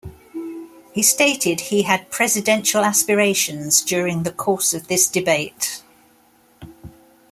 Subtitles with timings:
[0.93, 5.83] He stated he had presidential aspirations during the course of this debate.